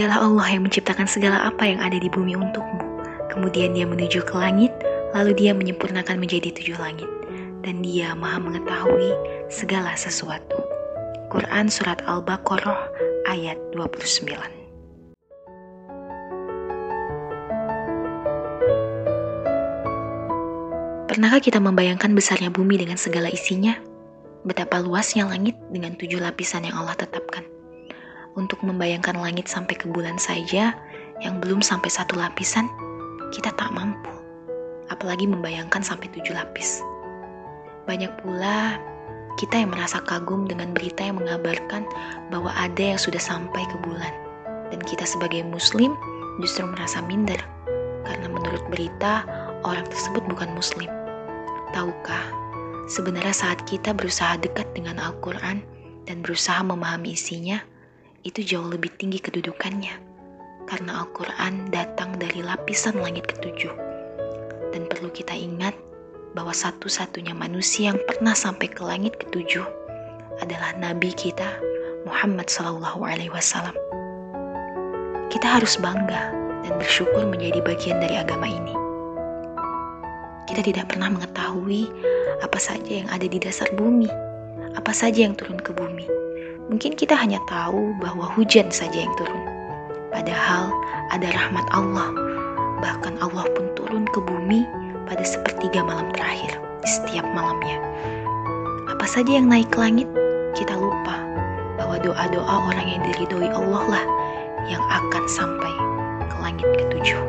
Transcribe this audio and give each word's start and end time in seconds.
Dialah 0.00 0.24
Allah 0.24 0.56
yang 0.56 0.64
menciptakan 0.64 1.04
segala 1.04 1.44
apa 1.44 1.60
yang 1.60 1.76
ada 1.84 2.00
di 2.00 2.08
bumi 2.08 2.32
untukmu. 2.32 3.04
Kemudian 3.28 3.76
dia 3.76 3.84
menuju 3.84 4.24
ke 4.24 4.32
langit, 4.32 4.72
lalu 5.12 5.36
dia 5.36 5.52
menyempurnakan 5.52 6.16
menjadi 6.16 6.48
tujuh 6.56 6.72
langit. 6.80 7.04
Dan 7.60 7.84
dia 7.84 8.16
maha 8.16 8.40
mengetahui 8.40 9.12
segala 9.52 9.92
sesuatu. 10.00 10.56
Quran 11.28 11.68
Surat 11.68 12.00
Al-Baqarah 12.08 12.80
ayat 13.28 13.60
29 13.76 14.24
Pernahkah 21.12 21.44
kita 21.44 21.60
membayangkan 21.60 22.16
besarnya 22.16 22.48
bumi 22.48 22.80
dengan 22.80 22.96
segala 22.96 23.28
isinya? 23.28 23.76
Betapa 24.48 24.80
luasnya 24.80 25.28
langit 25.28 25.60
dengan 25.68 25.92
tujuh 26.00 26.24
lapisan 26.24 26.64
yang 26.64 26.80
Allah 26.80 26.96
tetapkan. 26.96 27.59
Untuk 28.38 28.62
membayangkan 28.62 29.18
langit 29.18 29.50
sampai 29.50 29.74
ke 29.74 29.90
bulan 29.90 30.14
saja, 30.14 30.74
yang 31.18 31.42
belum 31.42 31.58
sampai 31.60 31.90
satu 31.90 32.14
lapisan, 32.14 32.70
kita 33.34 33.50
tak 33.58 33.70
mampu. 33.74 34.10
Apalagi 34.90 35.26
membayangkan 35.26 35.82
sampai 35.82 36.06
tujuh 36.14 36.34
lapis. 36.34 36.82
Banyak 37.90 38.22
pula 38.22 38.78
kita 39.38 39.58
yang 39.58 39.74
merasa 39.74 39.98
kagum 40.04 40.46
dengan 40.46 40.70
berita 40.70 41.06
yang 41.06 41.18
mengabarkan 41.18 41.86
bahwa 42.30 42.54
ada 42.54 42.94
yang 42.94 43.00
sudah 43.00 43.18
sampai 43.18 43.66
ke 43.66 43.76
bulan. 43.82 44.12
Dan 44.70 44.78
kita 44.86 45.02
sebagai 45.02 45.42
muslim 45.42 45.98
justru 46.38 46.62
merasa 46.66 47.02
minder. 47.02 47.38
Karena 48.06 48.30
menurut 48.30 48.62
berita, 48.70 49.26
orang 49.66 49.86
tersebut 49.90 50.22
bukan 50.30 50.50
muslim. 50.54 50.90
Tahukah, 51.74 52.24
sebenarnya 52.86 53.34
saat 53.34 53.62
kita 53.66 53.94
berusaha 53.94 54.38
dekat 54.38 54.66
dengan 54.74 54.98
Al-Quran 54.98 55.62
dan 56.06 56.22
berusaha 56.22 56.58
memahami 56.62 57.14
isinya, 57.14 57.62
itu 58.26 58.44
jauh 58.44 58.68
lebih 58.68 58.92
tinggi 58.96 59.20
kedudukannya. 59.22 59.96
Karena 60.68 61.02
Al-Quran 61.02 61.72
datang 61.74 62.14
dari 62.20 62.44
lapisan 62.44 63.00
langit 63.00 63.26
ketujuh. 63.26 63.72
Dan 64.70 64.86
perlu 64.86 65.10
kita 65.10 65.34
ingat 65.34 65.74
bahwa 66.38 66.54
satu-satunya 66.54 67.34
manusia 67.34 67.90
yang 67.90 67.98
pernah 68.06 68.36
sampai 68.36 68.70
ke 68.70 68.82
langit 68.86 69.18
ketujuh 69.18 69.66
adalah 70.38 70.70
Nabi 70.78 71.10
kita, 71.10 71.58
Muhammad 72.06 72.46
Sallallahu 72.46 73.02
Alaihi 73.02 73.34
Wasallam. 73.34 73.74
Kita 75.28 75.58
harus 75.58 75.74
bangga 75.78 76.30
dan 76.62 76.72
bersyukur 76.78 77.26
menjadi 77.26 77.58
bagian 77.66 77.98
dari 77.98 78.14
agama 78.14 78.46
ini 78.46 78.90
kita 80.50 80.66
tidak 80.66 80.90
pernah 80.90 81.14
mengetahui 81.14 81.86
apa 82.42 82.58
saja 82.58 82.90
yang 82.90 83.08
ada 83.14 83.22
di 83.22 83.38
dasar 83.38 83.70
bumi, 83.78 84.10
apa 84.74 84.90
saja 84.90 85.22
yang 85.22 85.38
turun 85.38 85.62
ke 85.62 85.70
bumi. 85.70 86.10
Mungkin 86.68 86.98
kita 86.98 87.16
hanya 87.16 87.40
tahu 87.48 87.96
bahwa 88.02 88.28
hujan 88.36 88.68
saja 88.68 89.06
yang 89.06 89.14
turun. 89.16 89.40
Padahal 90.12 90.74
ada 91.14 91.30
rahmat 91.32 91.64
Allah. 91.72 92.12
Bahkan 92.84 93.22
Allah 93.24 93.46
pun 93.56 93.72
turun 93.78 94.04
ke 94.10 94.20
bumi 94.20 94.66
pada 95.08 95.24
sepertiga 95.24 95.80
malam 95.80 96.12
terakhir 96.12 96.60
di 96.84 96.88
setiap 96.90 97.24
malamnya. 97.32 97.80
Apa 98.90 99.06
saja 99.08 99.40
yang 99.40 99.48
naik 99.48 99.70
ke 99.72 99.78
langit, 99.80 100.08
kita 100.52 100.76
lupa 100.76 101.16
bahwa 101.80 101.96
doa-doa 102.02 102.54
orang 102.68 102.86
yang 102.86 103.02
diridhoi 103.08 103.48
Allah 103.48 103.82
lah 103.88 104.04
yang 104.68 104.82
akan 104.84 105.24
sampai 105.30 105.72
ke 106.28 106.36
langit 106.44 106.68
ketujuh. 106.76 107.20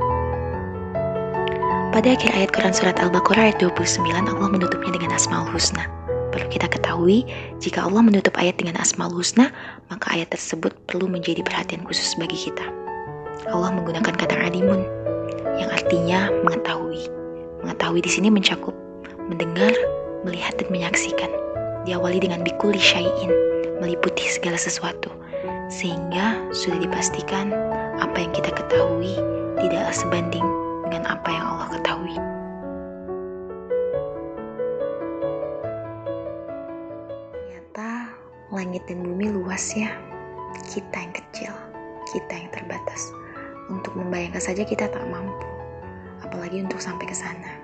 Pada 1.92 2.16
akhir 2.16 2.32
ayat 2.32 2.50
Quran 2.56 2.72
Surat 2.72 2.98
Al-Baqarah 3.04 3.52
ayat 3.52 3.60
29, 3.60 4.08
Allah 4.08 4.48
menutupnya 4.48 4.96
dengan 4.96 5.12
Asma'ul 5.12 5.52
Husna. 5.52 6.01
Perlu 6.32 6.48
kita 6.48 6.72
ketahui, 6.72 7.28
jika 7.60 7.84
Allah 7.84 8.02
menutup 8.08 8.36
ayat 8.40 8.56
dengan 8.56 8.80
Asma'ul 8.80 9.20
Husna, 9.20 9.52
maka 9.92 10.16
ayat 10.16 10.32
tersebut 10.32 10.72
perlu 10.88 11.12
menjadi 11.12 11.44
perhatian 11.44 11.84
khusus 11.84 12.16
bagi 12.16 12.40
kita. 12.50 12.64
Allah 13.52 13.76
menggunakan 13.76 14.16
kata 14.16 14.40
alimun, 14.40 14.88
yang 15.60 15.68
artinya 15.72 16.32
mengetahui. 16.48 17.04
Mengetahui 17.62 18.00
di 18.00 18.12
sini 18.12 18.32
mencakup 18.32 18.74
mendengar, 19.32 19.72
melihat, 20.28 20.60
dan 20.60 20.68
menyaksikan. 20.68 21.32
Diawali 21.88 22.20
dengan 22.22 22.44
bikuli 22.44 22.78
syai'in, 22.78 23.32
meliputi 23.80 24.28
segala 24.28 24.60
sesuatu. 24.60 25.08
Sehingga 25.72 26.52
sudah 26.52 26.84
dipastikan 26.84 27.56
apa 27.98 28.18
yang 28.20 28.32
kita 28.36 28.52
ketahui 28.52 29.16
tidaklah 29.64 29.96
sebanding 29.96 30.44
dengan 30.84 31.08
apa 31.08 31.30
yang 31.32 31.46
Allah 31.48 31.68
ketahui. 31.80 32.16
Langit 38.62 38.86
dan 38.86 39.02
bumi 39.02 39.34
luas 39.34 39.74
ya. 39.74 39.90
Kita 40.70 40.94
yang 40.94 41.14
kecil, 41.18 41.50
kita 42.14 42.34
yang 42.38 42.50
terbatas. 42.54 43.10
Untuk 43.74 43.98
membayangkan 43.98 44.38
saja 44.38 44.62
kita 44.62 44.86
tak 44.86 45.02
mampu, 45.10 45.50
apalagi 46.22 46.62
untuk 46.62 46.78
sampai 46.78 47.10
ke 47.10 47.18
sana. 47.18 47.58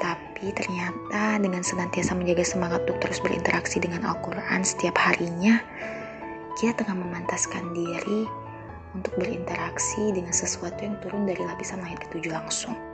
Tapi 0.00 0.56
ternyata 0.56 1.36
dengan 1.36 1.60
senantiasa 1.60 2.16
menjaga 2.16 2.40
semangat 2.40 2.88
untuk 2.88 3.04
terus 3.04 3.20
berinteraksi 3.20 3.76
dengan 3.76 4.08
Al-Quran 4.08 4.64
setiap 4.64 4.96
harinya, 4.96 5.60
kita 6.56 6.80
tengah 6.80 6.96
memantaskan 6.96 7.76
diri 7.76 8.24
untuk 8.96 9.12
berinteraksi 9.20 10.16
dengan 10.16 10.32
sesuatu 10.32 10.80
yang 10.80 10.96
turun 11.04 11.28
dari 11.28 11.44
lapisan 11.44 11.84
langit 11.84 12.00
ketujuh 12.08 12.32
langsung. 12.32 12.89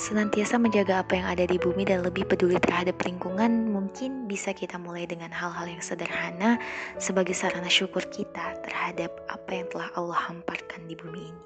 Senantiasa 0.00 0.56
menjaga 0.56 1.04
apa 1.04 1.12
yang 1.20 1.28
ada 1.28 1.44
di 1.44 1.60
bumi 1.60 1.84
dan 1.84 2.00
lebih 2.00 2.24
peduli 2.24 2.56
terhadap 2.56 2.96
lingkungan 3.04 3.68
mungkin 3.68 4.24
bisa 4.24 4.56
kita 4.56 4.80
mulai 4.80 5.04
dengan 5.04 5.28
hal-hal 5.28 5.68
yang 5.68 5.84
sederhana 5.84 6.56
sebagai 6.96 7.36
sarana 7.36 7.68
syukur 7.68 8.00
kita 8.08 8.56
terhadap 8.64 9.12
apa 9.28 9.50
yang 9.52 9.68
telah 9.68 9.92
Allah 10.00 10.16
hamparkan 10.16 10.88
di 10.88 10.96
bumi 10.96 11.28
ini. 11.28 11.44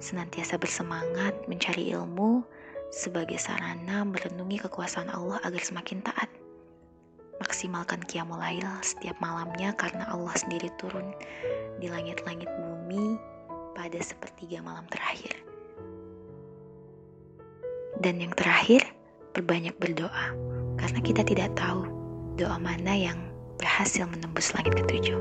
Senantiasa 0.00 0.56
bersemangat 0.56 1.36
mencari 1.44 1.92
ilmu 1.92 2.40
sebagai 2.88 3.36
sarana 3.36 4.00
merenungi 4.08 4.64
kekuasaan 4.64 5.12
Allah 5.12 5.36
agar 5.44 5.60
semakin 5.60 6.00
taat 6.00 6.32
maksimalkan 7.36 8.00
qiyamul 8.08 8.40
lail 8.40 8.64
setiap 8.80 9.20
malamnya 9.20 9.76
karena 9.76 10.08
Allah 10.08 10.32
sendiri 10.40 10.72
turun 10.80 11.12
di 11.84 11.92
langit-langit 11.92 12.48
bumi 12.48 13.20
pada 13.76 14.00
sepertiga 14.00 14.64
malam 14.64 14.88
terakhir. 14.88 15.36
Dan 18.04 18.20
yang 18.20 18.36
terakhir, 18.36 18.84
berbanyak 19.32 19.80
berdoa 19.80 20.36
karena 20.76 21.00
kita 21.00 21.24
tidak 21.24 21.56
tahu 21.56 21.88
doa 22.36 22.60
mana 22.60 22.92
yang 22.92 23.16
berhasil 23.56 24.04
menembus 24.04 24.52
langit 24.52 24.76
ketujuh. 24.76 25.16